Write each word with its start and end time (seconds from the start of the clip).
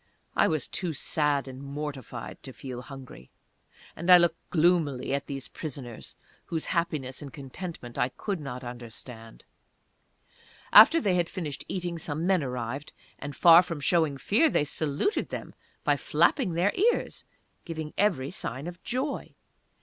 I 0.35 0.47
was 0.47 0.67
too 0.67 0.93
sad 0.93 1.47
and 1.47 1.61
mortified 1.61 2.41
to 2.41 2.53
feel 2.53 2.81
hungry, 2.81 3.29
and 3.95 4.09
I 4.09 4.17
looked 4.17 4.49
gloomily 4.49 5.13
at 5.13 5.27
these 5.27 5.47
prisoners, 5.47 6.15
whose 6.45 6.65
happiness 6.73 7.21
and 7.21 7.31
contentment 7.31 7.99
I 7.99 8.09
could 8.09 8.39
not 8.39 8.63
understand. 8.63 9.45
After 10.73 10.99
they 10.99 11.13
had 11.13 11.29
finished 11.29 11.65
eating 11.67 11.99
some 11.99 12.25
men 12.25 12.41
arrived, 12.41 12.93
and 13.19 13.35
far 13.35 13.61
from 13.61 13.79
showing 13.79 14.17
fear, 14.17 14.49
they 14.49 14.63
saluted 14.65 15.29
them 15.29 15.53
by 15.83 15.97
flapping 15.97 16.53
their 16.53 16.71
ears 16.73 17.23
giving 17.63 17.93
every 17.95 18.31
sign 18.31 18.65
of 18.65 18.81
joy. 18.81 19.35